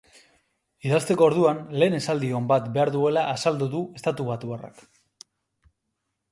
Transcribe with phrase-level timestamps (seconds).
[0.87, 4.85] Idazteko orduan lehen esaldi on bat behar duela azaldu du estatubatuarrak.